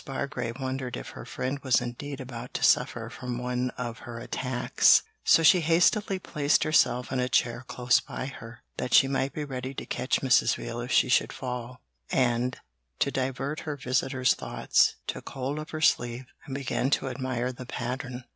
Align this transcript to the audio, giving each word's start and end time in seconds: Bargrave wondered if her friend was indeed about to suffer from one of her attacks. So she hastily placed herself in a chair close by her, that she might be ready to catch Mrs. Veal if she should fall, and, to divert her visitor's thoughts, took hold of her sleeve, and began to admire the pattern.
Bargrave 0.03 0.59
wondered 0.59 0.97
if 0.97 1.09
her 1.11 1.25
friend 1.25 1.59
was 1.59 1.79
indeed 1.79 2.19
about 2.19 2.55
to 2.55 2.63
suffer 2.63 3.07
from 3.07 3.37
one 3.37 3.69
of 3.77 3.99
her 3.99 4.17
attacks. 4.17 5.03
So 5.23 5.43
she 5.43 5.61
hastily 5.61 6.17
placed 6.17 6.63
herself 6.63 7.11
in 7.11 7.19
a 7.19 7.29
chair 7.29 7.63
close 7.67 7.99
by 7.99 8.25
her, 8.25 8.63
that 8.77 8.95
she 8.95 9.07
might 9.07 9.31
be 9.31 9.45
ready 9.45 9.75
to 9.75 9.85
catch 9.85 10.21
Mrs. 10.21 10.55
Veal 10.55 10.79
if 10.81 10.91
she 10.91 11.07
should 11.07 11.31
fall, 11.31 11.81
and, 12.09 12.57
to 12.97 13.11
divert 13.11 13.59
her 13.59 13.77
visitor's 13.77 14.33
thoughts, 14.33 14.95
took 15.05 15.29
hold 15.29 15.59
of 15.59 15.69
her 15.69 15.81
sleeve, 15.81 16.25
and 16.47 16.55
began 16.55 16.89
to 16.89 17.07
admire 17.07 17.51
the 17.51 17.67
pattern. 17.67 18.23